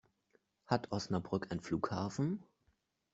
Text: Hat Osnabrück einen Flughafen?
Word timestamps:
Hat 0.65 0.91
Osnabrück 0.91 1.51
einen 1.51 1.61
Flughafen? 1.61 2.41